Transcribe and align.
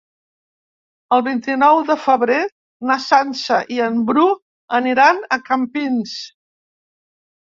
El 1.17 1.23
vint-i-nou 1.27 1.81
de 1.89 1.97
febrer 2.05 2.39
na 2.91 2.97
Sança 3.05 3.61
i 3.75 3.79
en 3.91 4.01
Bru 4.11 4.27
aniran 4.81 5.23
a 5.37 5.43
Campins. 5.51 6.17